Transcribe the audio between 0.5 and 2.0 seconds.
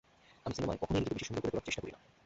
সিনেমায় কখনোই নিজেকে বেশি সুন্দর করে তোলার চেষ্টা করি না।